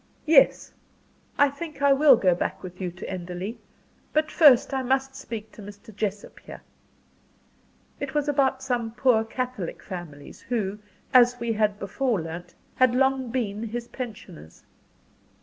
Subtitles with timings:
[0.25, 0.73] "Yes
[1.37, 3.59] I think I will go back with you to Enderley.
[4.13, 5.95] But first I must speak to Mr.
[5.95, 6.63] Jessop here."
[7.99, 10.79] It was about some poor Catholic families, who,
[11.13, 14.63] as we had before learnt, had long been his pensioners.